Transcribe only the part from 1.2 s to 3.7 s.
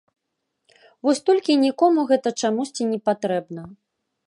толькі нікому гэта чамусьці не патрэбна.